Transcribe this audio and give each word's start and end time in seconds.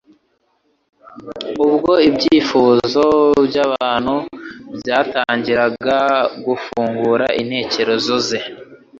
Ubwo 1.65 1.93
ibyifuzo 2.09 3.05
by'abantu 3.47 4.15
byatangiraga 4.79 5.97
gufungura 6.45 7.25
intekerezo 7.41 8.15
ze 8.27 8.39